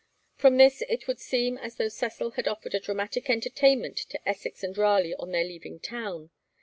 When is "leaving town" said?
5.45-6.31